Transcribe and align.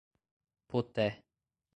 Poté 0.73 1.05